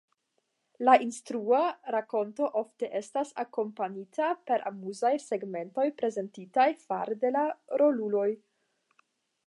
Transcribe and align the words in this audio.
La 0.87 0.93
instrua 1.07 1.59
rakonto 1.95 2.47
ofte 2.61 2.89
estas 3.01 3.33
akompanita 3.43 4.31
per 4.49 4.65
amuzaj 4.71 5.13
segmentoj 5.27 5.87
prezentitaj 6.01 6.67
fare 6.87 7.21
de 7.25 7.33
la 7.39 7.47
roluloj. 7.85 8.29